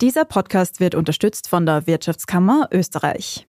[0.00, 3.46] Dieser Podcast wird unterstützt von der Wirtschaftskammer Österreich.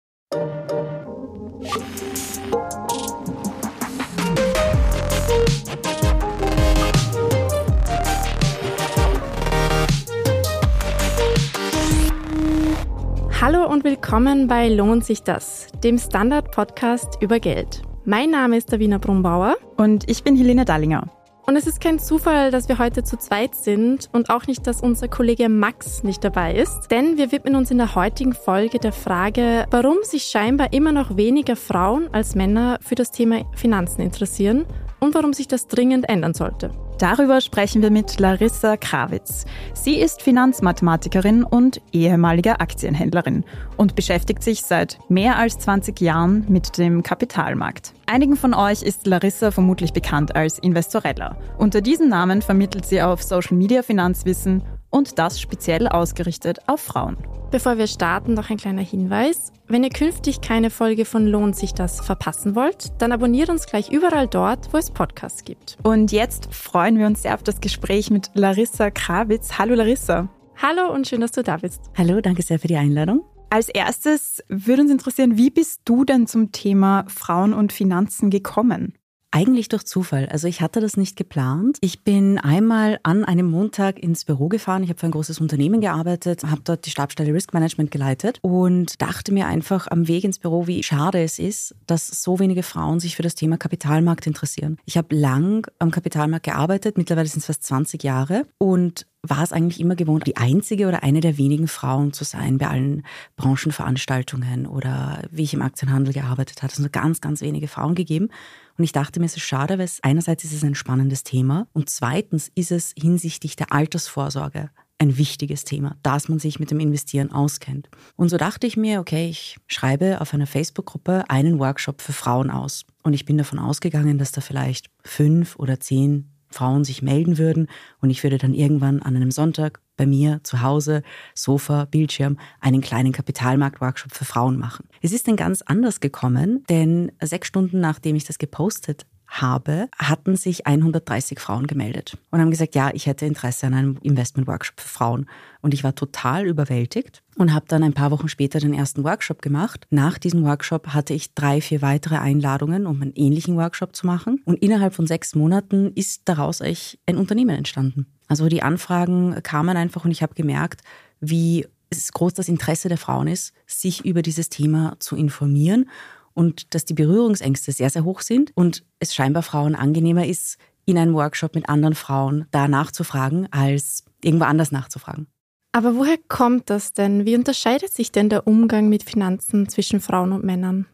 [13.41, 17.81] Hallo und willkommen bei Lohnt sich das, dem Standard-Podcast über Geld.
[18.05, 19.55] Mein Name ist Davina Brumbauer.
[19.77, 21.09] Und ich bin Helene Dallinger.
[21.47, 24.81] Und es ist kein Zufall, dass wir heute zu zweit sind und auch nicht, dass
[24.81, 28.91] unser Kollege Max nicht dabei ist, denn wir widmen uns in der heutigen Folge der
[28.91, 34.65] Frage, warum sich scheinbar immer noch weniger Frauen als Männer für das Thema Finanzen interessieren
[34.99, 36.71] und warum sich das dringend ändern sollte.
[36.97, 39.45] Darüber sprechen wir mit Larissa Krawitz.
[39.73, 43.43] Sie ist Finanzmathematikerin und ehemalige Aktienhändlerin
[43.75, 47.93] und beschäftigt sich seit mehr als 20 Jahren mit dem Kapitalmarkt.
[48.05, 51.35] Einigen von euch ist Larissa vermutlich bekannt als Investorella.
[51.57, 54.63] Unter diesem Namen vermittelt sie auf Social Media Finanzwissen
[54.95, 57.17] und das speziell ausgerichtet auf Frauen.
[57.51, 59.51] Bevor wir starten, noch ein kleiner Hinweis.
[59.67, 63.91] Wenn ihr künftig keine Folge von Lohnt sich das verpassen wollt, dann abonniert uns gleich
[63.91, 65.77] überall dort, wo es Podcasts gibt.
[65.83, 69.57] Und jetzt freuen wir uns sehr auf das Gespräch mit Larissa Krawitz.
[69.57, 70.29] Hallo Larissa.
[70.61, 71.81] Hallo und schön, dass du da bist.
[71.97, 73.25] Hallo, danke sehr für die Einladung.
[73.49, 78.97] Als erstes würde uns interessieren, wie bist du denn zum Thema Frauen und Finanzen gekommen?
[79.35, 80.29] Eigentlich durch Zufall.
[80.31, 81.77] Also ich hatte das nicht geplant.
[81.81, 84.81] Ich bin einmal an einem Montag ins Büro gefahren.
[84.81, 89.01] Ich habe für ein großes Unternehmen gearbeitet, habe dort die Stabstelle Risk Management geleitet und
[89.01, 93.01] dachte mir einfach am Weg ins Büro, wie schade es ist, dass so wenige Frauen
[93.01, 94.77] sich für das Thema Kapitalmarkt interessieren.
[94.85, 99.51] Ich habe lang am Kapitalmarkt gearbeitet, mittlerweile sind es fast 20 Jahre und war es
[99.51, 103.03] eigentlich immer gewohnt, die einzige oder eine der wenigen Frauen zu sein bei allen
[103.35, 106.71] Branchenveranstaltungen oder wie ich im Aktienhandel gearbeitet habe.
[106.71, 108.29] Es nur ganz, ganz wenige Frauen gegeben.
[108.77, 111.67] Und ich dachte mir, es ist schade, weil es, einerseits ist es ein spannendes Thema
[111.73, 116.79] und zweitens ist es hinsichtlich der Altersvorsorge ein wichtiges Thema, dass man sich mit dem
[116.79, 117.89] Investieren auskennt.
[118.15, 122.49] Und so dachte ich mir, okay, ich schreibe auf einer Facebook-Gruppe einen Workshop für Frauen
[122.49, 122.85] aus.
[123.03, 127.67] Und ich bin davon ausgegangen, dass da vielleicht fünf oder zehn Frauen sich melden würden
[128.01, 132.81] und ich würde dann irgendwann an einem Sonntag bei mir zu Hause, Sofa, Bildschirm, einen
[132.81, 134.87] kleinen Kapitalmarkt-Workshop für Frauen machen.
[135.01, 140.35] Es ist dann ganz anders gekommen, denn sechs Stunden nachdem ich das gepostet habe, hatten
[140.35, 144.87] sich 130 Frauen gemeldet und haben gesagt, ja, ich hätte Interesse an einem Investment-Workshop für
[144.87, 145.29] Frauen.
[145.61, 149.41] Und ich war total überwältigt und habe dann ein paar Wochen später den ersten Workshop
[149.41, 149.87] gemacht.
[149.89, 154.41] Nach diesem Workshop hatte ich drei, vier weitere Einladungen, um einen ähnlichen Workshop zu machen.
[154.45, 158.05] Und innerhalb von sechs Monaten ist daraus eigentlich ein Unternehmen entstanden.
[158.27, 160.81] Also die Anfragen kamen einfach und ich habe gemerkt,
[161.19, 161.65] wie
[162.13, 165.89] groß das Interesse der Frauen ist, sich über dieses Thema zu informieren
[166.35, 170.99] und dass die Berührungsängste sehr, sehr hoch sind und es scheinbar Frauen angenehmer ist, in
[170.99, 175.25] einem Workshop mit anderen Frauen da nachzufragen, als irgendwo anders nachzufragen.
[175.71, 177.25] Aber woher kommt das denn?
[177.25, 180.85] Wie unterscheidet sich denn der Umgang mit Finanzen zwischen Frauen und Männern?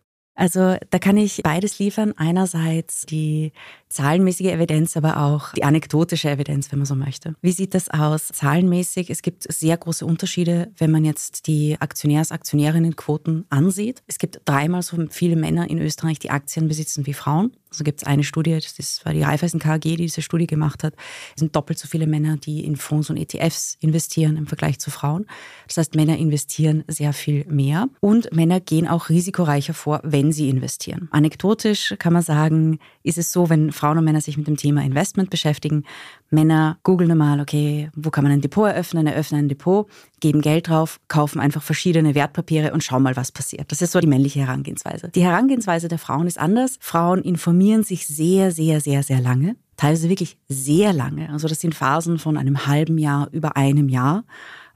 [0.42, 2.16] Also da kann ich beides liefern.
[2.18, 3.52] Einerseits die
[3.90, 7.36] zahlenmäßige Evidenz, aber auch die anekdotische Evidenz, wenn man so möchte.
[7.44, 8.30] Wie sieht das aus?
[8.30, 14.02] Zahlenmäßig, es gibt sehr große Unterschiede, wenn man jetzt die Aktionärs-Aktionärinnenquoten ansieht.
[14.08, 17.56] Es gibt dreimal so viele Männer in Österreich, die Aktien besitzen wie Frauen.
[17.72, 20.94] Also gibt es eine Studie, das war die Raiffeisen KAG, die diese Studie gemacht hat.
[21.36, 24.92] Es sind doppelt so viele Männer, die in Fonds und ETFs investieren im Vergleich zu
[24.92, 25.26] Frauen.
[25.68, 30.50] Das heißt, Männer investieren sehr viel mehr und Männer gehen auch risikoreicher vor, wenn sie
[30.50, 31.08] investieren.
[31.12, 34.84] Anekdotisch kann man sagen, ist es so, wenn Frauen und Männer sich mit dem Thema
[34.84, 35.86] Investment beschäftigen.
[36.32, 39.06] Männer googeln normal, okay, wo kann man ein Depot eröffnen?
[39.06, 39.88] Eröffnen ein Depot,
[40.22, 43.72] geben Geld drauf, kaufen einfach verschiedene Wertpapiere und schauen mal, was passiert.
[43.72, 45.10] Das ist so die männliche Herangehensweise.
[45.10, 46.78] Die Herangehensweise der Frauen ist anders.
[46.80, 49.58] Frauen informieren sich sehr, sehr, sehr, sehr lange.
[49.76, 51.30] Teilweise wirklich sehr lange.
[51.32, 54.24] Also das sind Phasen von einem halben Jahr über einem Jahr.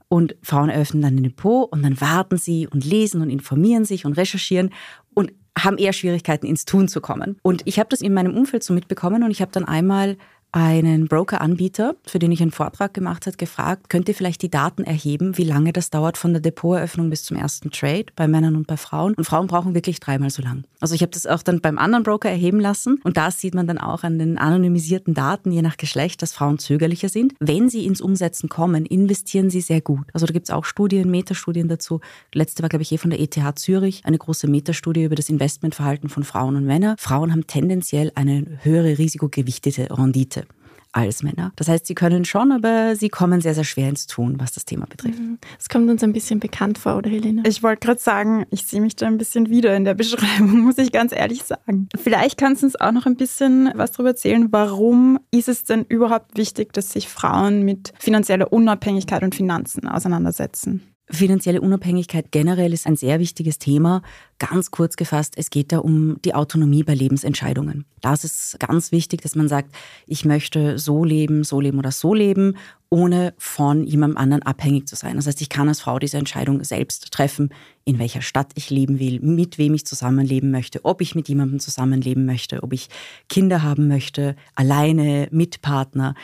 [0.08, 4.04] Und Frauen eröffnen dann ein Depot und dann warten sie und lesen und informieren sich
[4.04, 4.70] und recherchieren
[5.14, 7.38] und haben eher Schwierigkeiten ins Tun zu kommen.
[7.42, 10.16] Und ich habe das in meinem Umfeld so mitbekommen und ich habe dann einmal
[10.56, 14.84] einen Broker-Anbieter, für den ich einen Vortrag gemacht habe, gefragt, könnt ihr vielleicht die Daten
[14.84, 18.66] erheben, wie lange das dauert von der Depoteröffnung bis zum ersten Trade bei Männern und
[18.66, 19.12] bei Frauen.
[19.16, 20.64] Und Frauen brauchen wirklich dreimal so lang.
[20.80, 23.66] Also ich habe das auch dann beim anderen Broker erheben lassen und da sieht man
[23.66, 27.34] dann auch an den anonymisierten Daten, je nach Geschlecht, dass Frauen zögerlicher sind.
[27.38, 30.06] Wenn sie ins Umsetzen kommen, investieren sie sehr gut.
[30.14, 32.00] Also da gibt es auch Studien, Metastudien dazu.
[32.32, 35.28] Die letzte war, glaube ich, eh von der ETH Zürich, eine große Metastudie über das
[35.28, 36.96] Investmentverhalten von Frauen und Männern.
[36.98, 40.45] Frauen haben tendenziell eine höhere risikogewichtete Rendite.
[40.92, 41.52] Als Männer.
[41.56, 44.64] Das heißt, sie können schon, aber sie kommen sehr, sehr schwer ins Tun, was das
[44.64, 45.18] Thema betrifft.
[45.18, 45.38] Mhm.
[45.58, 47.42] Es kommt uns ein bisschen bekannt vor, oder Helene?
[47.46, 50.78] Ich wollte gerade sagen, ich sehe mich da ein bisschen wieder in der Beschreibung, muss
[50.78, 51.88] ich ganz ehrlich sagen.
[51.96, 55.84] Vielleicht kannst du uns auch noch ein bisschen was darüber erzählen, warum ist es denn
[55.88, 60.82] überhaupt wichtig, dass sich Frauen mit finanzieller Unabhängigkeit und Finanzen auseinandersetzen?
[61.08, 64.02] Finanzielle Unabhängigkeit generell ist ein sehr wichtiges Thema.
[64.40, 67.84] Ganz kurz gefasst, es geht da um die Autonomie bei Lebensentscheidungen.
[68.00, 69.72] Das ist ganz wichtig, dass man sagt,
[70.08, 72.56] ich möchte so leben, so leben oder so leben,
[72.90, 75.14] ohne von jemandem anderen abhängig zu sein.
[75.14, 77.50] Das heißt, ich kann als Frau diese Entscheidung selbst treffen,
[77.84, 81.60] in welcher Stadt ich leben will, mit wem ich zusammenleben möchte, ob ich mit jemandem
[81.60, 82.88] zusammenleben möchte, ob ich
[83.28, 86.16] Kinder haben möchte, alleine, mit Partner.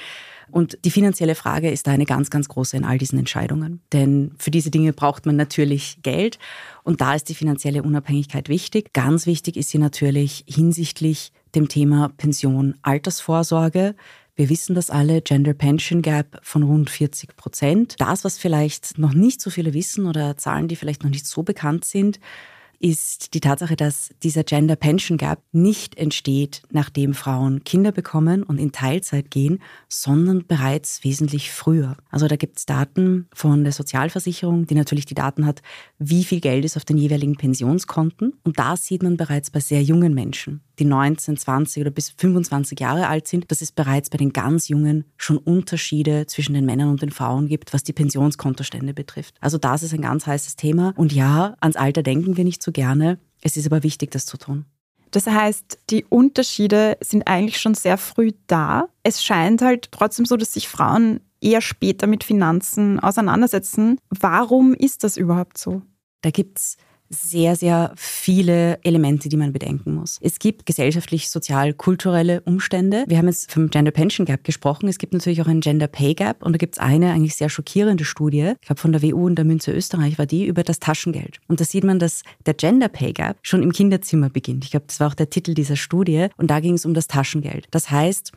[0.52, 3.80] Und die finanzielle Frage ist da eine ganz, ganz große in all diesen Entscheidungen.
[3.92, 6.38] Denn für diese Dinge braucht man natürlich Geld.
[6.84, 8.92] Und da ist die finanzielle Unabhängigkeit wichtig.
[8.92, 13.94] Ganz wichtig ist sie natürlich hinsichtlich dem Thema Pension, Altersvorsorge.
[14.36, 17.94] Wir wissen das alle, Gender Pension Gap von rund 40 Prozent.
[17.98, 21.42] Das, was vielleicht noch nicht so viele wissen oder Zahlen, die vielleicht noch nicht so
[21.42, 22.20] bekannt sind,
[22.82, 28.58] ist die Tatsache, dass dieser Gender Pension Gap nicht entsteht, nachdem Frauen Kinder bekommen und
[28.58, 31.96] in Teilzeit gehen, sondern bereits wesentlich früher.
[32.10, 35.62] Also da gibt es Daten von der Sozialversicherung, die natürlich die Daten hat,
[35.98, 38.34] wie viel Geld ist auf den jeweiligen Pensionskonten.
[38.42, 42.80] Und da sieht man bereits bei sehr jungen Menschen die 19, 20 oder bis 25
[42.80, 46.88] Jahre alt sind, dass es bereits bei den ganz Jungen schon Unterschiede zwischen den Männern
[46.88, 49.36] und den Frauen gibt, was die Pensionskontostände betrifft.
[49.40, 50.92] Also das ist ein ganz heißes Thema.
[50.96, 53.18] Und ja, ans Alter denken wir nicht so gerne.
[53.42, 54.64] Es ist aber wichtig, das zu tun.
[55.10, 58.88] Das heißt, die Unterschiede sind eigentlich schon sehr früh da.
[59.02, 63.98] Es scheint halt trotzdem so, dass sich Frauen eher später mit Finanzen auseinandersetzen.
[64.08, 65.82] Warum ist das überhaupt so?
[66.22, 66.76] Da gibt es
[67.14, 70.18] sehr, sehr viele Elemente, die man bedenken muss.
[70.20, 73.04] Es gibt gesellschaftlich, sozial, kulturelle Umstände.
[73.06, 74.88] Wir haben jetzt vom Gender Pension Gap gesprochen.
[74.88, 77.48] Es gibt natürlich auch einen Gender Pay Gap und da gibt es eine eigentlich sehr
[77.48, 80.80] schockierende Studie, ich glaube von der WU und der Münze Österreich war die, über das
[80.80, 81.38] Taschengeld.
[81.48, 84.64] Und da sieht man, dass der Gender Pay Gap schon im Kinderzimmer beginnt.
[84.64, 87.06] Ich glaube, das war auch der Titel dieser Studie und da ging es um das
[87.06, 87.66] Taschengeld.
[87.70, 88.32] Das heißt,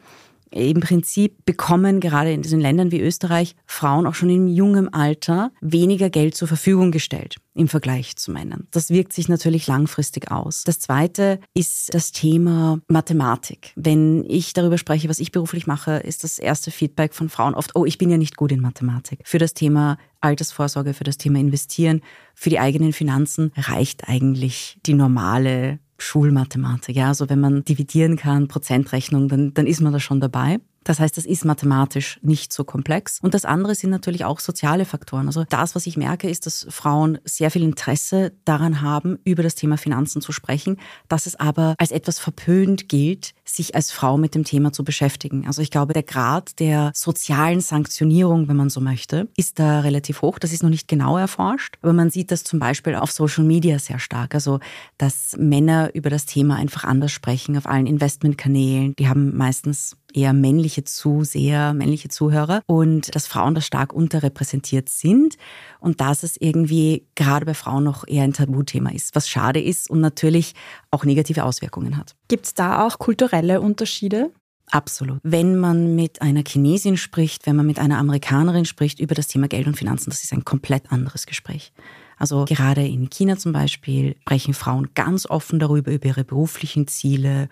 [0.55, 5.51] im Prinzip bekommen gerade in diesen Ländern wie Österreich Frauen auch schon in jungem Alter
[5.61, 8.67] weniger Geld zur Verfügung gestellt im Vergleich zu Männern.
[8.71, 10.63] Das wirkt sich natürlich langfristig aus.
[10.63, 13.71] Das zweite ist das Thema Mathematik.
[13.75, 17.75] Wenn ich darüber spreche, was ich beruflich mache, ist das erste Feedback von Frauen oft,
[17.75, 19.19] oh, ich bin ja nicht gut in Mathematik.
[19.23, 22.01] Für das Thema Altersvorsorge, für das Thema Investieren,
[22.33, 26.95] für die eigenen Finanzen reicht eigentlich die normale Schulmathematik.
[26.95, 30.59] Ja, also wenn man dividieren kann, Prozentrechnung, dann, dann ist man da schon dabei.
[30.85, 33.19] Das heißt, das ist mathematisch nicht so komplex.
[33.21, 35.27] Und das andere sind natürlich auch soziale Faktoren.
[35.27, 39.55] Also das, was ich merke, ist, dass Frauen sehr viel Interesse daran haben, über das
[39.55, 40.77] Thema Finanzen zu sprechen,
[41.09, 45.47] dass es aber als etwas verpönt gilt, sich als Frau mit dem Thema zu beschäftigen.
[45.47, 50.21] Also ich glaube, der Grad der sozialen Sanktionierung, wenn man so möchte, ist da relativ
[50.21, 50.39] hoch.
[50.39, 53.79] Das ist noch nicht genau erforscht, aber man sieht das zum Beispiel auf Social Media
[53.79, 54.35] sehr stark.
[54.35, 54.59] Also,
[54.97, 58.95] dass Männer über das Thema einfach anders sprechen auf allen Investmentkanälen.
[58.97, 65.35] Die haben meistens eher männliche Zuseher, männliche Zuhörer und dass Frauen da stark unterrepräsentiert sind
[65.79, 69.89] und dass es irgendwie gerade bei Frauen noch eher ein Tabuthema ist, was schade ist
[69.89, 70.53] und natürlich
[70.91, 72.15] auch negative Auswirkungen hat.
[72.27, 74.31] Gibt es da auch kulturelle Unterschiede?
[74.71, 75.19] Absolut.
[75.23, 79.47] Wenn man mit einer Chinesin spricht, wenn man mit einer Amerikanerin spricht über das Thema
[79.47, 81.71] Geld und Finanzen, das ist ein komplett anderes Gespräch.
[82.17, 87.49] Also gerade in China zum Beispiel sprechen Frauen ganz offen darüber, über ihre beruflichen Ziele,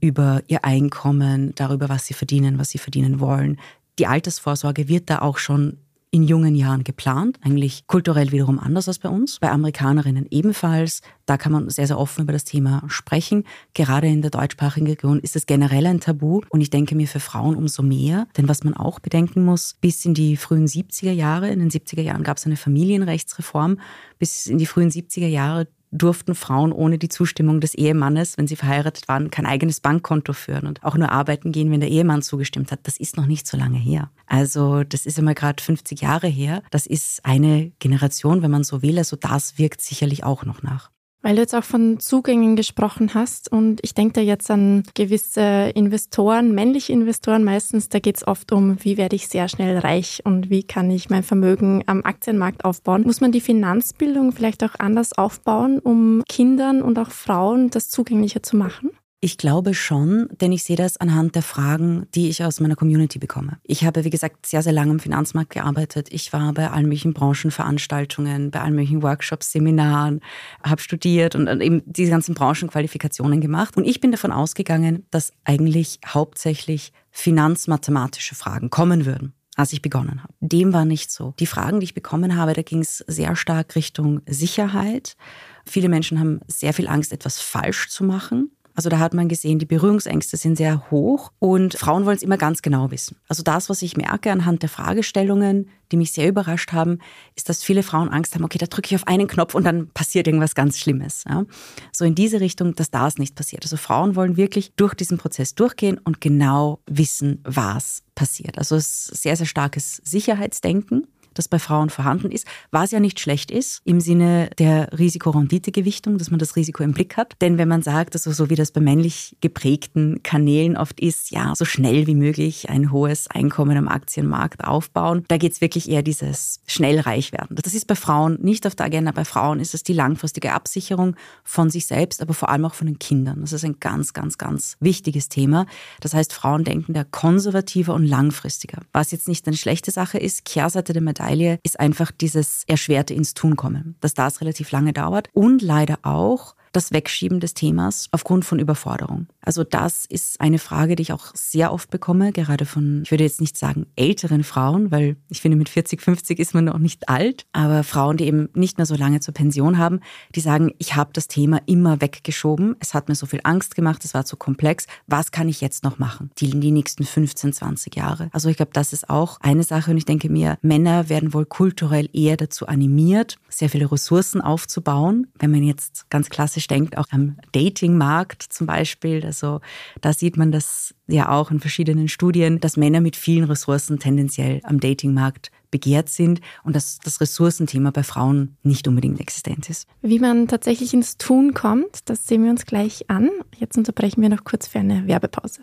[0.00, 3.58] über ihr Einkommen, darüber, was sie verdienen, was sie verdienen wollen.
[3.98, 5.78] Die Altersvorsorge wird da auch schon
[6.10, 11.02] in jungen Jahren geplant, eigentlich kulturell wiederum anders als bei uns, bei Amerikanerinnen ebenfalls.
[11.26, 13.44] Da kann man sehr, sehr offen über das Thema sprechen.
[13.74, 17.20] Gerade in der deutschsprachigen Region ist es generell ein Tabu und ich denke mir für
[17.20, 21.50] Frauen umso mehr, denn was man auch bedenken muss, bis in die frühen 70er Jahre,
[21.50, 23.78] in den 70er Jahren gab es eine Familienrechtsreform,
[24.18, 28.56] bis in die frühen 70er Jahre durften Frauen ohne die Zustimmung des Ehemannes, wenn sie
[28.56, 32.72] verheiratet waren, kein eigenes Bankkonto führen und auch nur arbeiten gehen, wenn der Ehemann zugestimmt
[32.72, 32.80] hat.
[32.84, 34.10] Das ist noch nicht so lange her.
[34.26, 36.62] Also das ist einmal gerade 50 Jahre her.
[36.70, 38.98] Das ist eine Generation, wenn man so will.
[38.98, 40.90] Also das wirkt sicherlich auch noch nach.
[41.26, 45.72] Weil du jetzt auch von Zugängen gesprochen hast und ich denke da jetzt an gewisse
[45.74, 50.20] Investoren, männliche Investoren meistens, da geht es oft um, wie werde ich sehr schnell reich
[50.22, 53.02] und wie kann ich mein Vermögen am Aktienmarkt aufbauen.
[53.02, 58.44] Muss man die Finanzbildung vielleicht auch anders aufbauen, um Kindern und auch Frauen das zugänglicher
[58.44, 58.92] zu machen?
[59.20, 63.18] Ich glaube schon, denn ich sehe das anhand der Fragen, die ich aus meiner Community
[63.18, 63.58] bekomme.
[63.62, 66.08] Ich habe, wie gesagt, sehr, sehr lange im Finanzmarkt gearbeitet.
[66.10, 70.20] Ich war bei allen möglichen Branchenveranstaltungen, bei allen möglichen Workshops, Seminaren,
[70.62, 73.78] habe studiert und eben diese ganzen Branchenqualifikationen gemacht.
[73.78, 80.22] Und ich bin davon ausgegangen, dass eigentlich hauptsächlich finanzmathematische Fragen kommen würden als ich begonnen
[80.22, 80.34] habe.
[80.40, 81.32] Dem war nicht so.
[81.38, 85.16] Die Fragen, die ich bekommen habe, da ging es sehr stark Richtung Sicherheit.
[85.64, 88.50] Viele Menschen haben sehr viel Angst, etwas falsch zu machen.
[88.76, 92.36] Also da hat man gesehen, die Berührungsängste sind sehr hoch und Frauen wollen es immer
[92.36, 93.16] ganz genau wissen.
[93.26, 96.98] Also das, was ich merke anhand der Fragestellungen, die mich sehr überrascht haben,
[97.36, 99.88] ist, dass viele Frauen Angst haben, okay, da drücke ich auf einen Knopf und dann
[99.88, 101.24] passiert irgendwas ganz Schlimmes.
[101.26, 101.44] Ja?
[101.90, 103.64] So in diese Richtung, dass das nicht passiert.
[103.64, 108.58] Also Frauen wollen wirklich durch diesen Prozess durchgehen und genau wissen, was passiert.
[108.58, 111.06] Also es ist sehr, sehr starkes Sicherheitsdenken
[111.38, 116.30] das bei Frauen vorhanden ist, was ja nicht schlecht ist im Sinne der Risikorendite-Gewichtung, dass
[116.30, 117.34] man das Risiko im Blick hat.
[117.40, 121.54] Denn wenn man sagt, also so wie das bei männlich geprägten Kanälen oft ist, ja,
[121.54, 126.02] so schnell wie möglich ein hohes Einkommen am Aktienmarkt aufbauen, da geht es wirklich eher
[126.02, 127.56] dieses schnell reich werden.
[127.62, 129.12] Das ist bei Frauen nicht auf der Agenda.
[129.12, 132.86] Bei Frauen ist es die langfristige Absicherung von sich selbst, aber vor allem auch von
[132.86, 133.40] den Kindern.
[133.40, 135.66] Das ist ein ganz, ganz, ganz wichtiges Thema.
[136.00, 138.82] Das heißt, Frauen denken da konservativer und langfristiger.
[138.92, 143.14] Was jetzt nicht eine schlechte Sache ist, Kehrseite der Medaille Medaille ist einfach dieses erschwerte
[143.14, 148.08] ins Tun kommen, dass das relativ lange dauert und leider auch das Wegschieben des Themas
[148.12, 149.26] aufgrund von Überforderung.
[149.40, 153.24] Also das ist eine Frage, die ich auch sehr oft bekomme, gerade von, ich würde
[153.24, 157.08] jetzt nicht sagen älteren Frauen, weil ich finde, mit 40, 50 ist man noch nicht
[157.08, 160.00] alt, aber Frauen, die eben nicht mehr so lange zur Pension haben,
[160.34, 164.04] die sagen, ich habe das Thema immer weggeschoben, es hat mir so viel Angst gemacht,
[164.04, 166.30] es war zu komplex, was kann ich jetzt noch machen?
[166.38, 168.28] Die, die nächsten 15, 20 Jahre.
[168.32, 171.46] Also ich glaube, das ist auch eine Sache und ich denke mir, Männer werden wohl
[171.46, 176.98] kulturell eher dazu animiert, sehr viele Ressourcen aufzubauen, wenn man jetzt ganz klassisch klassisch denkt,
[176.98, 179.24] auch am Datingmarkt zum Beispiel.
[179.24, 179.60] Also
[180.00, 184.60] da sieht man das ja auch in verschiedenen Studien, dass Männer mit vielen Ressourcen tendenziell
[184.64, 189.86] am Datingmarkt begehrt sind und dass das Ressourcenthema bei Frauen nicht unbedingt existent ist.
[190.00, 193.30] Wie man tatsächlich ins Tun kommt, das sehen wir uns gleich an.
[193.56, 195.62] Jetzt unterbrechen wir noch kurz für eine Werbepause.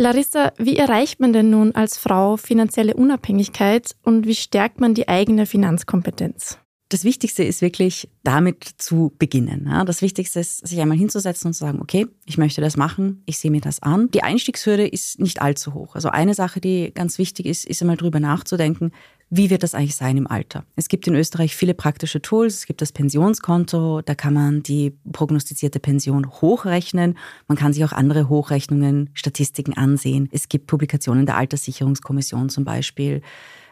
[0.00, 5.08] Larissa, wie erreicht man denn nun als Frau finanzielle Unabhängigkeit und wie stärkt man die
[5.08, 6.58] eigene Finanzkompetenz?
[6.88, 9.68] Das Wichtigste ist wirklich damit zu beginnen.
[9.86, 13.38] Das Wichtigste ist, sich einmal hinzusetzen und zu sagen, okay, ich möchte das machen, ich
[13.38, 14.08] sehe mir das an.
[14.12, 15.96] Die Einstiegshürde ist nicht allzu hoch.
[15.96, 18.92] Also eine Sache, die ganz wichtig ist, ist einmal drüber nachzudenken,
[19.30, 20.64] wie wird das eigentlich sein im Alter?
[20.74, 22.54] Es gibt in Österreich viele praktische Tools.
[22.54, 27.18] Es gibt das Pensionskonto, da kann man die prognostizierte Pension hochrechnen.
[27.46, 30.28] Man kann sich auch andere Hochrechnungen, Statistiken ansehen.
[30.32, 33.20] Es gibt Publikationen der Alterssicherungskommission zum Beispiel.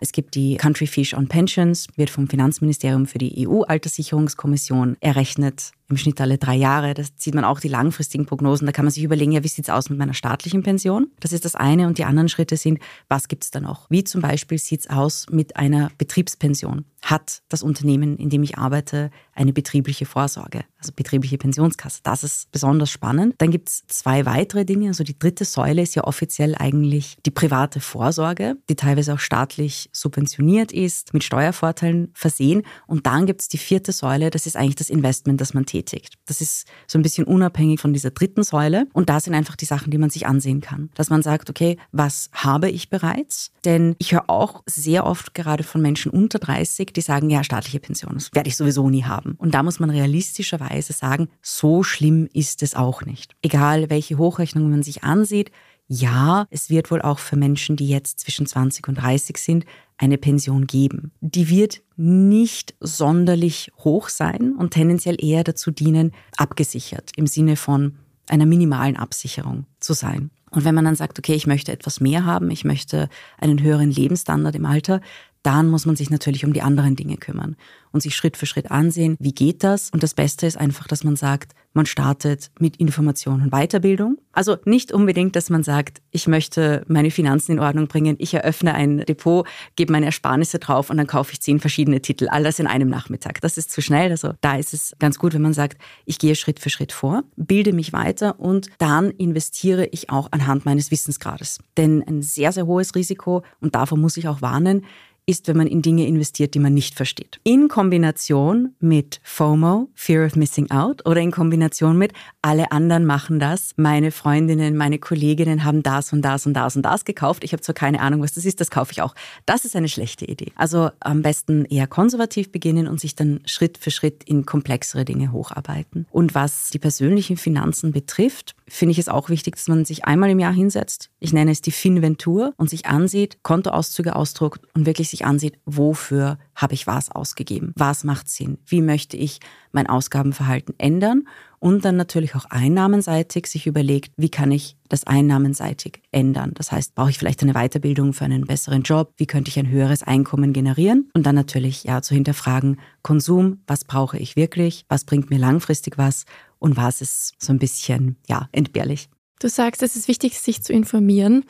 [0.00, 5.96] Es gibt die Country Fish on Pensions, wird vom Finanzministerium für die EU-Alterssicherungskommission errechnet im
[5.96, 6.94] Schnitt alle drei Jahre.
[6.94, 8.66] Das sieht man auch die langfristigen Prognosen.
[8.66, 11.08] Da kann man sich überlegen, ja, wie sieht es aus mit meiner staatlichen Pension?
[11.20, 11.86] Das ist das eine.
[11.86, 13.88] Und die anderen Schritte sind, was gibt es da noch?
[13.90, 16.84] Wie zum Beispiel sieht es aus mit einer Betriebspension?
[17.02, 22.00] Hat das Unternehmen, in dem ich arbeite, eine betriebliche Vorsorge, also betriebliche Pensionskasse?
[22.02, 23.36] Das ist besonders spannend.
[23.38, 24.88] Dann gibt es zwei weitere Dinge.
[24.88, 29.85] Also die dritte Säule ist ja offiziell eigentlich die private Vorsorge, die teilweise auch staatlich
[29.92, 32.62] subventioniert ist, mit Steuervorteilen versehen.
[32.86, 36.14] Und dann gibt es die vierte Säule, das ist eigentlich das Investment, das man tätigt.
[36.26, 38.86] Das ist so ein bisschen unabhängig von dieser dritten Säule.
[38.92, 40.90] Und da sind einfach die Sachen, die man sich ansehen kann.
[40.94, 43.52] Dass man sagt, okay, was habe ich bereits?
[43.64, 47.80] Denn ich höre auch sehr oft gerade von Menschen unter 30, die sagen, ja, staatliche
[47.80, 49.34] Pension, das werde ich sowieso nie haben.
[49.38, 53.34] Und da muss man realistischerweise sagen, so schlimm ist es auch nicht.
[53.42, 55.50] Egal, welche Hochrechnungen man sich ansieht,
[55.88, 59.64] ja, es wird wohl auch für Menschen, die jetzt zwischen 20 und 30 sind,
[59.98, 61.12] eine Pension geben.
[61.20, 67.96] Die wird nicht sonderlich hoch sein und tendenziell eher dazu dienen, abgesichert im Sinne von
[68.28, 70.30] einer minimalen Absicherung zu sein.
[70.50, 73.90] Und wenn man dann sagt, okay, ich möchte etwas mehr haben, ich möchte einen höheren
[73.90, 75.00] Lebensstandard im Alter,
[75.42, 77.56] dann muss man sich natürlich um die anderen Dinge kümmern
[77.92, 79.90] und sich Schritt für Schritt ansehen, wie geht das?
[79.90, 84.16] Und das Beste ist einfach, dass man sagt, Man startet mit Information und Weiterbildung.
[84.32, 88.74] Also nicht unbedingt, dass man sagt, ich möchte meine Finanzen in Ordnung bringen, ich eröffne
[88.74, 92.66] ein Depot, gebe meine Ersparnisse drauf und dann kaufe ich zehn verschiedene Titel, alles in
[92.66, 93.42] einem Nachmittag.
[93.42, 94.10] Das ist zu schnell.
[94.10, 97.24] Also da ist es ganz gut, wenn man sagt, ich gehe Schritt für Schritt vor,
[97.36, 101.58] bilde mich weiter und dann investiere ich auch anhand meines Wissensgrades.
[101.76, 104.86] Denn ein sehr, sehr hohes Risiko, und davor muss ich auch warnen,
[105.26, 107.40] ist, wenn man in Dinge investiert, die man nicht versteht.
[107.42, 113.40] In Kombination mit FOMO, Fear of Missing Out, oder in Kombination mit alle anderen machen
[113.40, 117.42] das, meine Freundinnen, meine Kolleginnen haben das und das und das und das gekauft.
[117.42, 119.14] Ich habe zwar keine Ahnung, was das ist, das kaufe ich auch.
[119.46, 120.52] Das ist eine schlechte Idee.
[120.54, 125.32] Also am besten eher konservativ beginnen und sich dann Schritt für Schritt in komplexere Dinge
[125.32, 126.06] hocharbeiten.
[126.12, 130.30] Und was die persönlichen Finanzen betrifft, finde ich es auch wichtig, dass man sich einmal
[130.30, 131.10] im Jahr hinsetzt.
[131.18, 136.38] Ich nenne es die Finventur und sich ansieht, Kontoauszüge ausdruckt und wirklich sich ansieht, wofür
[136.54, 137.72] habe ich was ausgegeben?
[137.76, 138.58] Was macht Sinn?
[138.66, 139.40] Wie möchte ich
[139.72, 141.26] mein Ausgabenverhalten ändern?
[141.58, 146.52] Und dann natürlich auch einnahmenseitig sich überlegt, wie kann ich das einnahmenseitig ändern?
[146.54, 149.12] Das heißt, brauche ich vielleicht eine Weiterbildung für einen besseren Job?
[149.16, 151.08] Wie könnte ich ein höheres Einkommen generieren?
[151.14, 154.84] Und dann natürlich ja zu hinterfragen, Konsum, was brauche ich wirklich?
[154.88, 156.24] Was bringt mir langfristig was?
[156.58, 159.08] Und was ist so ein bisschen, ja, entbehrlich?
[159.38, 161.44] Du sagst, es ist wichtig, sich zu informieren.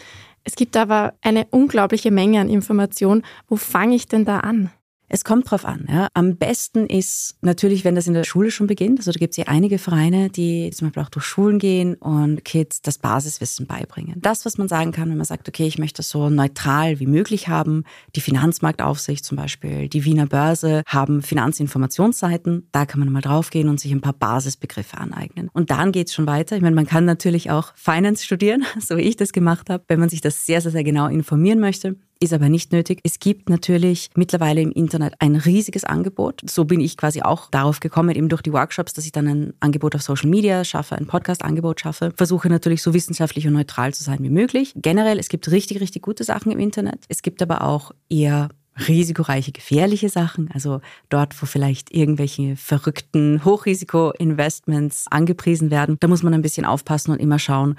[0.46, 3.24] Es gibt aber eine unglaubliche Menge an Informationen.
[3.48, 4.70] Wo fange ich denn da an?
[5.08, 5.86] Es kommt drauf an.
[5.88, 6.08] Ja.
[6.14, 8.98] Am besten ist natürlich, wenn das in der Schule schon beginnt.
[8.98, 12.44] Also da gibt es ja einige Vereine, die zum Beispiel auch durch Schulen gehen und
[12.44, 14.20] Kids das Basiswissen beibringen.
[14.20, 17.06] Das, was man sagen kann, wenn man sagt, okay, ich möchte das so neutral wie
[17.06, 17.84] möglich haben.
[18.16, 22.68] Die Finanzmarktaufsicht zum Beispiel, die Wiener Börse haben Finanzinformationsseiten.
[22.72, 25.50] Da kann man mal draufgehen und sich ein paar Basisbegriffe aneignen.
[25.52, 26.56] Und dann geht es schon weiter.
[26.56, 30.00] Ich meine, man kann natürlich auch Finance studieren, so wie ich das gemacht habe, wenn
[30.00, 33.00] man sich das sehr, sehr, sehr genau informieren möchte ist aber nicht nötig.
[33.02, 36.42] Es gibt natürlich mittlerweile im Internet ein riesiges Angebot.
[36.48, 39.54] So bin ich quasi auch darauf gekommen, eben durch die Workshops, dass ich dann ein
[39.60, 42.12] Angebot auf Social Media schaffe, ein Podcast-Angebot schaffe.
[42.16, 44.72] Versuche natürlich so wissenschaftlich und neutral zu sein wie möglich.
[44.76, 47.04] Generell, es gibt richtig, richtig gute Sachen im Internet.
[47.08, 48.48] Es gibt aber auch eher
[48.88, 56.34] risikoreiche, gefährliche Sachen, also dort, wo vielleicht irgendwelche verrückten Hochrisiko-Investments angepriesen werden, da muss man
[56.34, 57.76] ein bisschen aufpassen und immer schauen,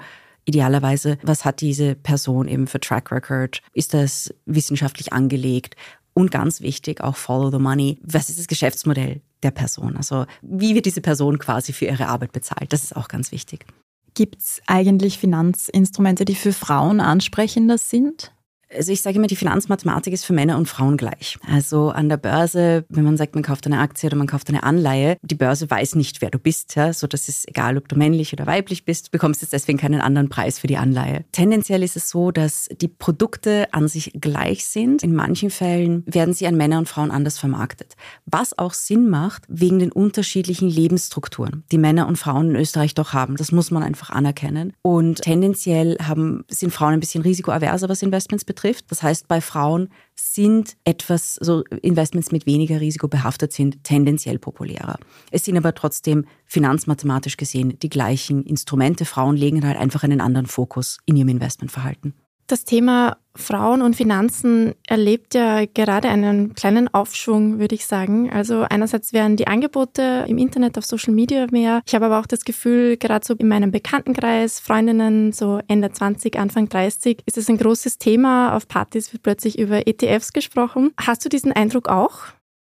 [0.48, 3.60] idealerweise, was hat diese Person eben für Track Record?
[3.74, 5.76] Ist das wissenschaftlich angelegt?
[6.14, 8.00] Und ganz wichtig, auch Follow the Money.
[8.02, 9.96] Was ist das Geschäftsmodell der Person?
[9.96, 12.72] Also wie wird diese Person quasi für ihre Arbeit bezahlt?
[12.72, 13.66] Das ist auch ganz wichtig.
[14.14, 18.32] Gibt es eigentlich Finanzinstrumente, die für Frauen ansprechender sind?
[18.74, 21.38] Also ich sage immer, die Finanzmathematik ist für Männer und Frauen gleich.
[21.50, 24.62] Also an der Börse, wenn man sagt, man kauft eine Aktie oder man kauft eine
[24.62, 26.76] Anleihe, die Börse weiß nicht, wer du bist.
[26.76, 26.92] Ja?
[26.92, 30.00] So dass es egal, ob du männlich oder weiblich bist, du bekommst jetzt deswegen keinen
[30.00, 31.24] anderen Preis für die Anleihe.
[31.32, 35.02] Tendenziell ist es so, dass die Produkte an sich gleich sind.
[35.02, 37.96] In manchen Fällen werden sie an Männer und Frauen anders vermarktet.
[38.26, 43.14] Was auch Sinn macht, wegen den unterschiedlichen Lebensstrukturen, die Männer und Frauen in Österreich doch
[43.14, 43.36] haben.
[43.36, 44.74] Das muss man einfach anerkennen.
[44.82, 48.90] Und tendenziell haben, sind Frauen ein bisschen risikoaverser, was Investments betrifft betrifft.
[48.90, 54.98] Das heißt, bei Frauen sind etwas, so Investments mit weniger Risiko behaftet sind, tendenziell populärer.
[55.30, 59.04] Es sind aber trotzdem finanzmathematisch gesehen die gleichen Instrumente.
[59.04, 62.14] Frauen legen halt einfach einen anderen Fokus in ihrem Investmentverhalten.
[62.48, 68.32] Das Thema Frauen und Finanzen erlebt ja gerade einen kleinen Aufschwung, würde ich sagen.
[68.32, 71.82] Also einerseits werden die Angebote im Internet auf Social Media mehr.
[71.86, 76.38] Ich habe aber auch das Gefühl, gerade so in meinem Bekanntenkreis, Freundinnen so Ende 20,
[76.38, 78.56] Anfang 30, ist es ein großes Thema.
[78.56, 80.92] Auf Partys wird plötzlich über ETFs gesprochen.
[80.98, 82.20] Hast du diesen Eindruck auch?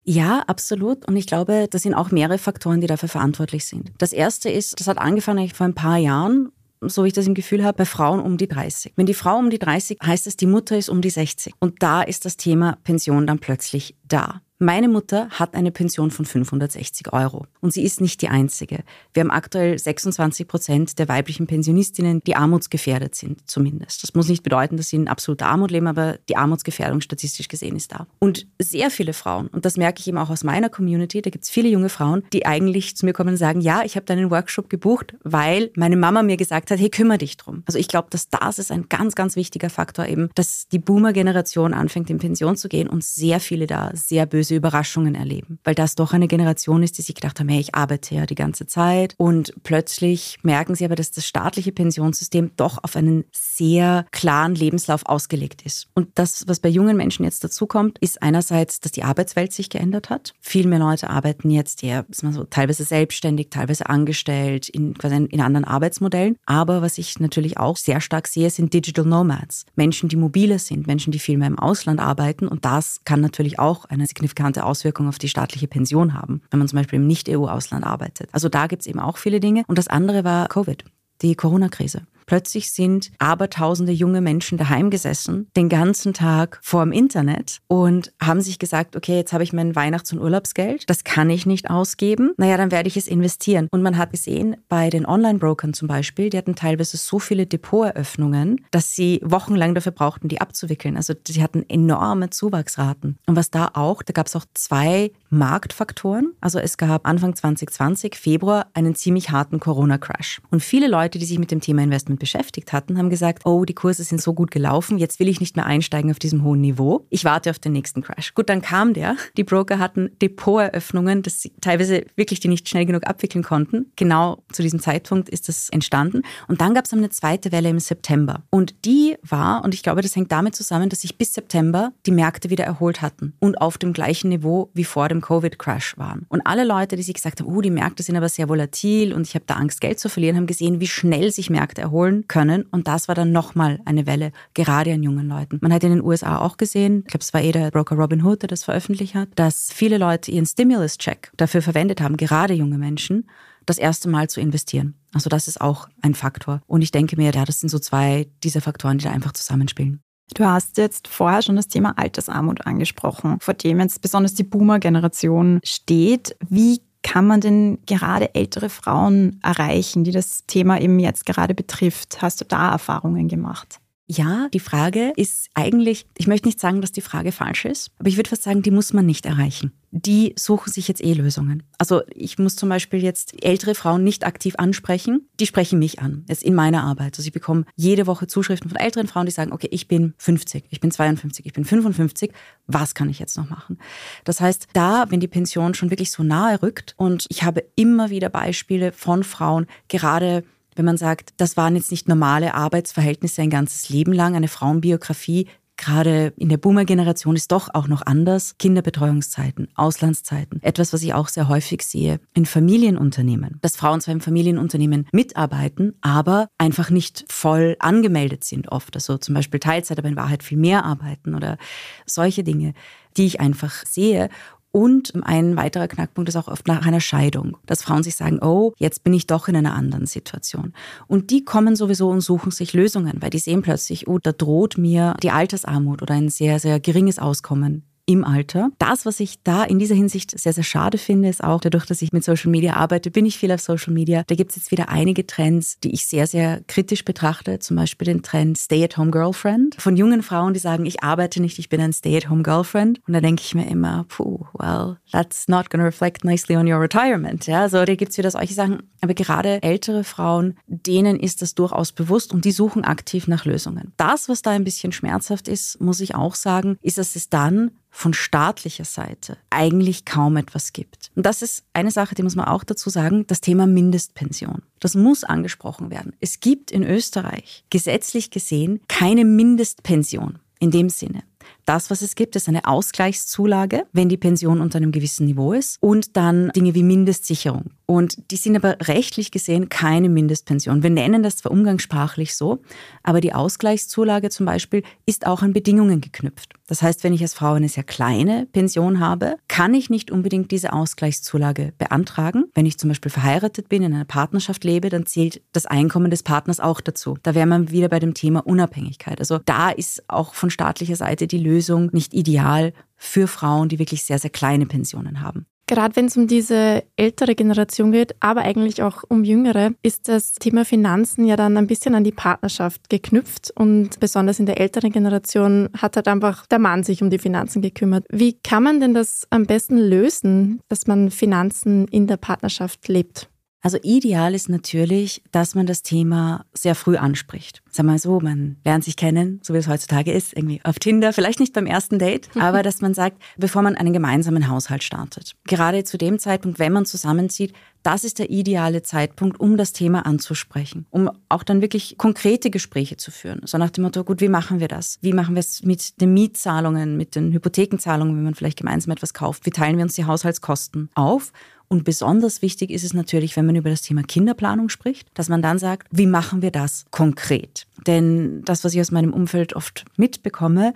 [0.03, 1.07] Ja, absolut.
[1.07, 3.91] Und ich glaube, das sind auch mehrere Faktoren, die dafür verantwortlich sind.
[3.97, 7.33] Das erste ist, das hat angefangen vor ein paar Jahren so wie ich das im
[7.33, 8.93] Gefühl habe, bei Frauen um die 30.
[8.95, 11.53] Wenn die Frau um die 30, heißt es, die Mutter ist um die 60.
[11.59, 14.41] Und da ist das Thema Pension dann plötzlich da.
[14.61, 18.83] Meine Mutter hat eine Pension von 560 Euro und sie ist nicht die einzige.
[19.13, 24.03] Wir haben aktuell 26 Prozent der weiblichen Pensionistinnen, die armutsgefährdet sind, zumindest.
[24.03, 27.75] Das muss nicht bedeuten, dass sie in absoluter Armut leben, aber die Armutsgefährdung statistisch gesehen
[27.75, 28.07] ist da.
[28.19, 31.43] Und sehr viele Frauen, und das merke ich eben auch aus meiner Community, da gibt
[31.43, 34.31] es viele junge Frauen, die eigentlich zu mir kommen und sagen, ja, ich habe deinen
[34.31, 37.63] Workshop gebucht, weil meine Mama mir gesagt hat, hey, kümmere dich drum.
[37.65, 41.73] Also ich glaube, dass das ist ein ganz, ganz wichtiger Faktor eben, dass die Boomer-Generation
[41.73, 45.59] anfängt, in Pension zu gehen und sehr viele da sehr böse Überraschungen erleben.
[45.63, 48.35] Weil das doch eine Generation ist, die sich gedacht haben, hey, ich arbeite ja die
[48.35, 49.15] ganze Zeit.
[49.17, 55.05] Und plötzlich merken sie aber, dass das staatliche Pensionssystem doch auf einen sehr klaren Lebenslauf
[55.05, 55.87] ausgelegt ist.
[55.93, 60.09] Und das, was bei jungen Menschen jetzt dazukommt, ist einerseits, dass die Arbeitswelt sich geändert
[60.09, 60.33] hat.
[60.39, 65.65] Viel mehr Leute arbeiten jetzt eher so, teilweise selbstständig, teilweise angestellt, in, quasi in anderen
[65.65, 66.37] Arbeitsmodellen.
[66.45, 69.65] Aber was ich natürlich auch sehr stark sehe, sind Digital Nomads.
[69.75, 72.47] Menschen, die mobile sind, Menschen, die viel mehr im Ausland arbeiten.
[72.47, 76.41] Und das kann natürlich auch eine signifikante Auswirkungen auf die staatliche Pension haben.
[76.51, 78.29] Wenn man zum Beispiel im nicht EU-Ausland arbeitet.
[78.31, 79.63] Also da gibt es eben auch viele Dinge.
[79.67, 80.83] Und das andere war Covid,
[81.21, 82.03] die Corona-Krise.
[82.29, 88.59] Plötzlich sind abertausende junge Menschen daheim gesessen, den ganzen Tag vorm Internet und haben sich
[88.59, 92.55] gesagt, okay, jetzt habe ich mein Weihnachts- und Urlaubsgeld, das kann ich nicht ausgeben, naja,
[92.57, 93.67] dann werde ich es investieren.
[93.71, 98.63] Und man hat gesehen, bei den Online-Brokern zum Beispiel, die hatten teilweise so viele Depoteröffnungen,
[98.69, 100.97] dass sie wochenlang dafür brauchten, die abzuwickeln.
[100.97, 103.17] Also sie hatten enorme Zuwachsraten.
[103.25, 106.33] Und was da auch, da gab es auch zwei Marktfaktoren.
[106.41, 110.41] Also es gab Anfang 2020, Februar, einen ziemlich harten Corona-Crash.
[110.51, 113.73] Und viele Leute, die sich mit dem Thema Investment beschäftigt hatten, haben gesagt, oh, die
[113.73, 117.05] Kurse sind so gut gelaufen, jetzt will ich nicht mehr einsteigen auf diesem hohen Niveau.
[117.09, 118.33] Ich warte auf den nächsten Crash.
[118.35, 119.15] Gut, dann kam der.
[119.37, 123.91] Die Broker hatten Depoteröffnungen, dass sie teilweise wirklich die nicht schnell genug abwickeln konnten.
[123.95, 126.21] Genau zu diesem Zeitpunkt ist das entstanden.
[126.47, 128.43] Und dann gab es eine zweite Welle im September.
[128.49, 132.11] Und die war, und ich glaube, das hängt damit zusammen, dass sich bis September die
[132.11, 136.25] Märkte wieder erholt hatten und auf dem gleichen Niveau wie vor dem Covid-Crash waren.
[136.29, 139.27] Und alle Leute, die sich gesagt haben, oh, die Märkte sind aber sehr volatil und
[139.27, 142.27] ich habe da Angst, Geld zu verlieren, haben gesehen, wie schnell sich Märkte erholen holen
[142.27, 142.63] können.
[142.71, 145.59] Und das war dann nochmal eine Welle, gerade an jungen Leuten.
[145.61, 148.23] Man hat in den USA auch gesehen, ich glaube, es war eh der Broker Robin
[148.23, 152.77] Hood, der das veröffentlicht hat, dass viele Leute ihren Stimulus-Check dafür verwendet haben, gerade junge
[152.77, 153.29] Menschen,
[153.65, 154.95] das erste Mal zu investieren.
[155.13, 156.61] Also das ist auch ein Faktor.
[156.67, 160.01] Und ich denke mir, ja, das sind so zwei dieser Faktoren, die da einfach zusammenspielen.
[160.35, 165.59] Du hast jetzt vorher schon das Thema Altersarmut angesprochen, vor dem jetzt besonders die Boomer-Generation
[165.63, 166.35] steht.
[166.47, 172.21] Wie kann man denn gerade ältere Frauen erreichen, die das Thema eben jetzt gerade betrifft?
[172.21, 173.79] Hast du da Erfahrungen gemacht?
[174.11, 178.09] Ja, die Frage ist eigentlich, ich möchte nicht sagen, dass die Frage falsch ist, aber
[178.09, 179.71] ich würde fast sagen, die muss man nicht erreichen.
[179.91, 181.61] Die suchen sich jetzt eh Lösungen.
[181.77, 186.25] Also ich muss zum Beispiel jetzt ältere Frauen nicht aktiv ansprechen, die sprechen mich an,
[186.27, 187.19] jetzt in meiner Arbeit.
[187.19, 190.65] Also ich bekomme jede Woche Zuschriften von älteren Frauen, die sagen, okay, ich bin 50,
[190.71, 192.31] ich bin 52, ich bin 55,
[192.65, 193.77] was kann ich jetzt noch machen?
[194.23, 198.09] Das heißt, da, wenn die Pension schon wirklich so nahe rückt und ich habe immer
[198.09, 200.43] wieder Beispiele von Frauen, gerade
[200.79, 205.45] wenn man sagt, das waren jetzt nicht normale Arbeitsverhältnisse ein ganzes Leben lang, eine Frauenbiografie,
[205.75, 208.55] gerade in der Boomer-Generation ist doch auch noch anders.
[208.59, 210.61] Kinderbetreuungszeiten, Auslandszeiten.
[210.61, 213.59] Etwas, was ich auch sehr häufig sehe in Familienunternehmen.
[213.61, 218.95] Dass Frauen zwar im Familienunternehmen mitarbeiten, aber einfach nicht voll angemeldet sind oft.
[218.95, 221.57] Also zum Beispiel Teilzeit, aber in Wahrheit viel mehr arbeiten oder
[222.05, 222.73] solche Dinge,
[223.17, 224.29] die ich einfach sehe.
[224.71, 228.73] Und ein weiterer Knackpunkt ist auch oft nach einer Scheidung, dass Frauen sich sagen, oh,
[228.77, 230.73] jetzt bin ich doch in einer anderen Situation.
[231.07, 234.77] Und die kommen sowieso und suchen sich Lösungen, weil die sehen plötzlich, oh, da droht
[234.77, 238.71] mir die Altersarmut oder ein sehr, sehr geringes Auskommen im Alter.
[238.79, 242.01] Das, was ich da in dieser Hinsicht sehr, sehr schade finde, ist auch dadurch, dass
[242.01, 244.23] ich mit Social Media arbeite, bin ich viel auf Social Media.
[244.25, 247.59] Da gibt es jetzt wieder einige Trends, die ich sehr, sehr kritisch betrachte.
[247.59, 251.69] Zum Beispiel den Trend Stay-at-home Girlfriend von jungen Frauen, die sagen, ich arbeite nicht, ich
[251.69, 252.99] bin ein Stay-at-home Girlfriend.
[253.07, 256.81] Und da denke ich mir immer, puh, well, that's not to reflect nicely on your
[256.81, 257.45] retirement.
[257.45, 258.89] Ja, also da gibt es wieder solche Sachen.
[259.01, 263.93] Aber gerade ältere Frauen, denen ist das durchaus bewusst und die suchen aktiv nach Lösungen.
[263.97, 267.69] Das, was da ein bisschen schmerzhaft ist, muss ich auch sagen, ist, dass es dann
[267.89, 271.11] von staatlicher Seite eigentlich kaum etwas gibt.
[271.15, 274.61] Und das ist eine Sache, die muss man auch dazu sagen, das Thema Mindestpension.
[274.79, 276.13] Das muss angesprochen werden.
[276.19, 281.23] Es gibt in Österreich gesetzlich gesehen keine Mindestpension in dem Sinne.
[281.69, 285.77] Das, was es gibt, ist eine Ausgleichszulage, wenn die Pension unter einem gewissen Niveau ist
[285.81, 287.65] und dann Dinge wie Mindestsicherung.
[287.85, 290.81] Und die sind aber rechtlich gesehen keine Mindestpension.
[290.81, 292.59] Wir nennen das zwar umgangssprachlich so,
[293.03, 296.53] aber die Ausgleichszulage zum Beispiel ist auch an Bedingungen geknüpft.
[296.67, 300.51] Das heißt, wenn ich als Frau eine sehr kleine Pension habe, kann ich nicht unbedingt
[300.51, 302.45] diese Ausgleichszulage beantragen.
[302.53, 306.21] Wenn ich zum Beispiel verheiratet bin, in einer Partnerschaft lebe, dann zählt das Einkommen des
[306.21, 307.17] Partners auch dazu.
[307.23, 309.19] Da wäre man wieder bei dem Thema Unabhängigkeit.
[309.19, 311.58] Also da ist auch von staatlicher Seite die Lösung
[311.93, 315.45] nicht ideal für Frauen, die wirklich sehr, sehr kleine Pensionen haben.
[315.69, 320.33] Gerade wenn es um diese ältere Generation geht, aber eigentlich auch um jüngere, ist das
[320.33, 323.51] Thema Finanzen ja dann ein bisschen an die Partnerschaft geknüpft.
[323.55, 327.61] Und besonders in der älteren Generation hat halt einfach der Mann sich um die Finanzen
[327.61, 328.03] gekümmert.
[328.09, 333.29] Wie kann man denn das am besten lösen, dass man Finanzen in der Partnerschaft lebt?
[333.61, 337.61] Also ideal ist natürlich, dass man das Thema sehr früh anspricht.
[337.69, 341.11] Sag mal so, man lernt sich kennen, so wie es heutzutage ist, irgendwie auf Tinder,
[341.11, 345.35] vielleicht nicht beim ersten Date, aber dass man sagt, bevor man einen gemeinsamen Haushalt startet.
[345.45, 350.05] Gerade zu dem Zeitpunkt, wenn man zusammenzieht, das ist der ideale Zeitpunkt, um das Thema
[350.05, 353.41] anzusprechen, um auch dann wirklich konkrete Gespräche zu führen.
[353.45, 354.97] So nach dem Motto, gut, wie machen wir das?
[355.01, 359.13] Wie machen wir es mit den Mietzahlungen, mit den Hypothekenzahlungen, wenn man vielleicht gemeinsam etwas
[359.13, 359.45] kauft?
[359.45, 361.31] Wie teilen wir uns die Haushaltskosten auf?
[361.69, 365.43] Und besonders wichtig ist es natürlich, wenn man über das Thema Kinderplanung spricht, dass man
[365.43, 367.67] dann sagt, wie machen wir das konkret?
[367.85, 370.73] Denn das, was ich aus meinem Umfeld oft mitbekomme,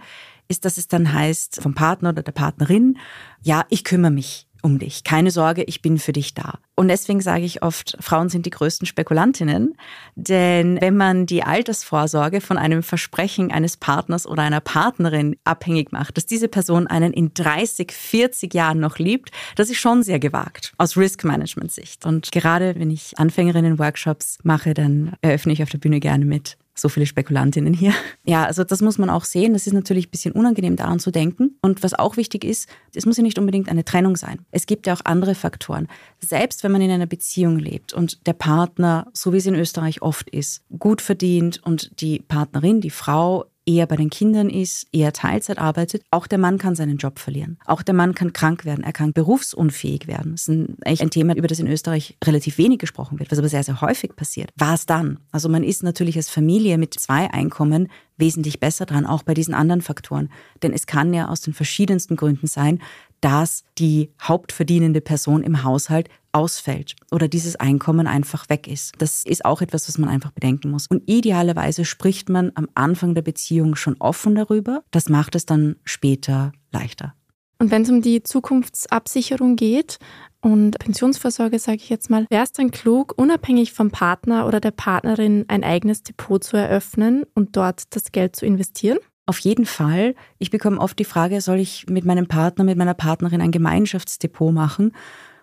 [0.48, 2.98] ist, dass es dann heißt vom Partner oder der Partnerin,
[3.42, 5.04] ja, ich kümmere mich um dich.
[5.04, 6.54] Keine Sorge, ich bin für dich da.
[6.76, 9.76] Und deswegen sage ich oft, Frauen sind die größten Spekulantinnen,
[10.16, 16.18] denn wenn man die Altersvorsorge von einem Versprechen eines Partners oder einer Partnerin abhängig macht,
[16.18, 20.74] dass diese Person einen in 30, 40 Jahren noch liebt, das ist schon sehr gewagt
[20.78, 22.06] aus Risk-Management-Sicht.
[22.06, 26.90] Und gerade wenn ich Anfängerinnen-Workshops mache, dann eröffne ich auf der Bühne gerne mit so
[26.90, 27.94] viele Spekulantinnen hier.
[28.26, 29.54] Ja, also das muss man auch sehen.
[29.54, 31.58] Das ist natürlich ein bisschen unangenehm daran zu denken.
[31.62, 34.40] Und was auch wichtig ist, es muss ja nicht unbedingt eine Trennung sein.
[34.52, 35.88] Es gibt ja auch andere Faktoren.
[36.20, 40.02] Selbst wenn man in einer Beziehung lebt und der Partner, so wie es in Österreich
[40.02, 45.14] oft ist, gut verdient und die Partnerin, die Frau eher bei den Kindern ist, eher
[45.14, 47.58] Teilzeit arbeitet, auch der Mann kann seinen Job verlieren.
[47.66, 50.34] Auch der Mann kann krank werden, er kann berufsunfähig werden.
[50.34, 53.40] Das ist ein, eigentlich ein Thema, über das in Österreich relativ wenig gesprochen wird, was
[53.40, 54.52] aber sehr, sehr häufig passiert.
[54.58, 55.20] Was dann?
[55.32, 59.54] Also man ist natürlich als Familie mit zwei Einkommen wesentlich besser dran, auch bei diesen
[59.54, 60.30] anderen Faktoren.
[60.62, 62.80] Denn es kann ja aus den verschiedensten Gründen sein,
[63.24, 68.94] dass die hauptverdienende Person im Haushalt ausfällt oder dieses Einkommen einfach weg ist.
[68.98, 70.88] Das ist auch etwas, was man einfach bedenken muss.
[70.88, 74.84] Und idealerweise spricht man am Anfang der Beziehung schon offen darüber.
[74.92, 77.14] Das macht es dann später leichter.
[77.60, 80.00] Und wenn es um die Zukunftsabsicherung geht
[80.42, 84.72] und Pensionsvorsorge, sage ich jetzt mal, wäre es dann klug, unabhängig vom Partner oder der
[84.72, 88.98] Partnerin ein eigenes Depot zu eröffnen und dort das Geld zu investieren?
[89.26, 90.16] Auf jeden Fall.
[90.38, 94.54] Ich bekomme oft die Frage, soll ich mit meinem Partner, mit meiner Partnerin ein Gemeinschaftsdepot
[94.54, 94.92] machen?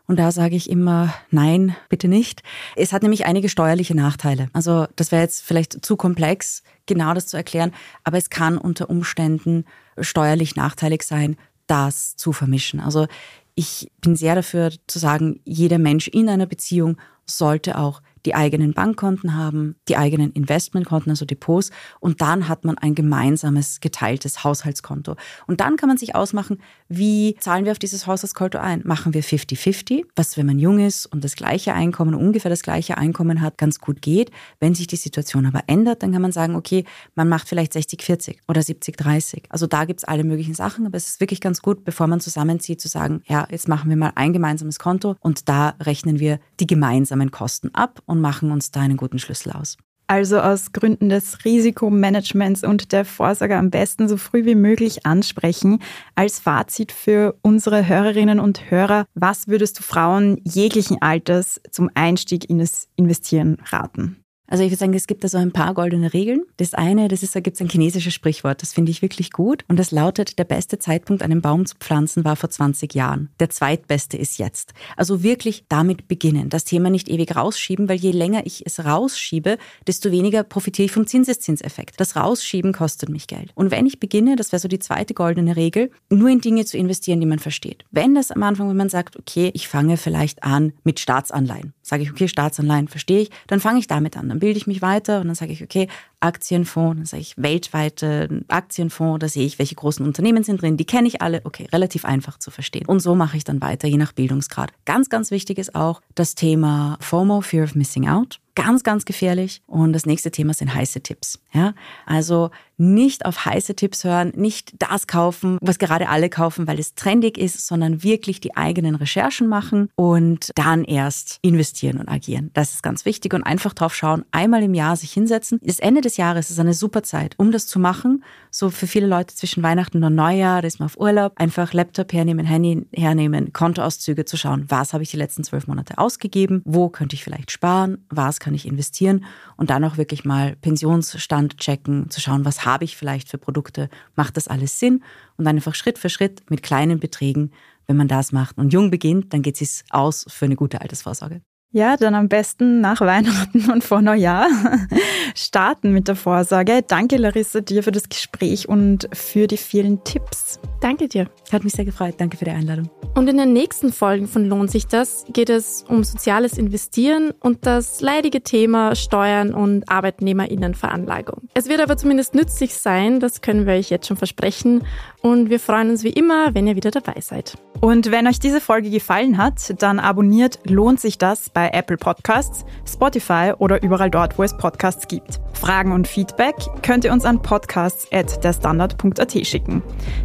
[0.07, 2.43] Und da sage ich immer, nein, bitte nicht.
[2.75, 4.49] Es hat nämlich einige steuerliche Nachteile.
[4.53, 8.91] Also das wäre jetzt vielleicht zu komplex, genau das zu erklären, aber es kann unter
[8.91, 9.65] Umständen
[10.01, 11.37] steuerlich nachteilig sein,
[11.69, 12.81] das zu vermischen.
[12.81, 13.07] Also
[13.55, 18.73] ich bin sehr dafür zu sagen, jeder Mensch in einer Beziehung sollte auch die eigenen
[18.73, 21.71] Bankkonten haben, die eigenen Investmentkonten, also Depots.
[22.01, 25.17] Und dann hat man ein gemeinsames, geteiltes Haushaltskonto.
[25.47, 28.83] Und dann kann man sich ausmachen, wie zahlen wir auf dieses Haushaltskonto ein?
[28.85, 32.99] Machen wir 50-50, was, wenn man jung ist und das gleiche Einkommen, ungefähr das gleiche
[32.99, 34.31] Einkommen hat, ganz gut geht.
[34.59, 38.39] Wenn sich die Situation aber ändert, dann kann man sagen, okay, man macht vielleicht 60-40
[38.49, 39.45] oder 70-30.
[39.49, 42.21] Also da gibt es alle möglichen Sachen, aber es ist wirklich ganz gut, bevor man
[42.21, 46.41] zusammenzieht, zu sagen, ja, jetzt machen wir mal ein gemeinsames Konto und da rechnen wir
[46.59, 49.77] die gemeinsamen Kosten ab und machen uns da einen guten Schlüssel aus.
[50.11, 55.79] Also aus Gründen des Risikomanagements und der Vorsorge am besten so früh wie möglich ansprechen.
[56.17, 62.51] Als Fazit für unsere Hörerinnen und Hörer, was würdest du Frauen jeglichen Alters zum Einstieg
[62.51, 64.17] in das Investieren raten?
[64.51, 66.43] Also ich würde sagen, es gibt da so ein paar goldene Regeln.
[66.57, 69.65] Das eine, das ist, da gibt es ein chinesisches Sprichwort, das finde ich wirklich gut.
[69.69, 73.31] Und das lautet, der beste Zeitpunkt, einen Baum zu pflanzen, war vor 20 Jahren.
[73.39, 74.75] Der zweitbeste ist jetzt.
[74.97, 76.49] Also wirklich damit beginnen.
[76.49, 80.93] Das Thema nicht ewig rausschieben, weil je länger ich es rausschiebe, desto weniger profitiere ich
[80.93, 82.01] vom Zinseszinseffekt.
[82.01, 83.53] Das Rausschieben kostet mich Geld.
[83.55, 86.77] Und wenn ich beginne, das wäre so die zweite goldene Regel, nur in Dinge zu
[86.77, 87.85] investieren, die man versteht.
[87.93, 92.03] Wenn das am Anfang, wenn man sagt, okay, ich fange vielleicht an mit Staatsanleihen, sage
[92.03, 94.40] ich, okay, Staatsanleihen verstehe ich, dann fange ich damit an.
[94.41, 95.89] Bilde ich mich weiter und dann sage ich, okay,
[96.21, 100.85] Aktienfonds, dann sage ich weltweite Aktienfonds, da sehe ich, welche großen Unternehmen sind drin, die
[100.85, 102.87] kenne ich alle, okay, relativ einfach zu verstehen.
[102.87, 104.73] Und so mache ich dann weiter, je nach Bildungsgrad.
[104.85, 109.63] Ganz, ganz wichtig ist auch das Thema FOMO, Fear of Missing Out ganz, ganz gefährlich.
[109.67, 111.39] Und das nächste Thema sind heiße Tipps.
[111.53, 111.75] Ja,
[112.07, 116.95] also nicht auf heiße Tipps hören, nicht das kaufen, was gerade alle kaufen, weil es
[116.95, 122.51] trendig ist, sondern wirklich die eigenen Recherchen machen und dann erst investieren und agieren.
[122.55, 125.59] Das ist ganz wichtig und einfach drauf schauen, einmal im Jahr sich hinsetzen.
[125.63, 128.25] Das Ende des Jahres ist eine super Zeit, um das zu machen.
[128.51, 132.13] So für viele Leute zwischen Weihnachten und Neujahr, da ist man auf Urlaub, einfach Laptop
[132.13, 136.89] hernehmen, Handy hernehmen, Kontoauszüge zu schauen, was habe ich die letzten zwölf Monate ausgegeben, wo
[136.89, 139.25] könnte ich vielleicht sparen, was kann ich investieren?
[139.57, 143.89] Und dann auch wirklich mal Pensionsstand checken, zu schauen, was habe ich vielleicht für Produkte,
[144.17, 145.05] macht das alles Sinn?
[145.37, 147.53] Und dann einfach Schritt für Schritt mit kleinen Beträgen,
[147.87, 151.41] wenn man das macht und jung beginnt, dann geht es aus für eine gute Altersvorsorge.
[151.73, 154.49] Ja, dann am besten nach Weihnachten und vor Neujahr
[155.37, 156.83] starten mit der Vorsorge.
[156.87, 160.59] Danke, Larissa, dir für das Gespräch und für die vielen Tipps.
[160.81, 161.29] Danke dir.
[161.53, 162.15] Hat mich sehr gefreut.
[162.19, 162.89] Danke für die Einladung.
[163.15, 167.67] Und in den nächsten Folgen von Lohnt sich das geht es um soziales Investieren und
[167.67, 171.49] das leidige Thema Steuern und Arbeitnehmerinnenveranlagung.
[171.55, 174.85] Es wird aber zumindest nützlich sein, das können wir euch jetzt schon versprechen.
[175.23, 177.59] Und wir freuen uns wie immer, wenn ihr wieder dabei seid.
[177.81, 182.65] Und wenn euch diese Folge gefallen hat, dann abonniert Lohnt sich das bei Apple Podcasts,
[182.87, 185.41] Spotify oder überall dort, wo es Podcasts gibt.
[185.61, 189.83] Fragen und Feedback könnt ihr uns an podcasts.derstandard.at schicken.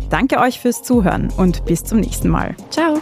[0.09, 2.55] Danke euch fürs Zuhören und bis zum nächsten Mal.
[2.69, 3.01] Ciao.